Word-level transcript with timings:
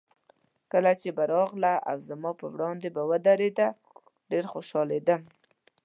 کله 0.71 0.91
چې 1.01 1.09
به 1.17 1.23
راغله 1.33 1.73
او 1.89 1.97
زما 2.09 2.31
په 2.39 2.45
وړاندې 2.53 2.87
به 2.95 3.01
ودرېده، 3.09 3.67
ډېر 4.31 4.43
خوشحالېدم. 4.53 5.21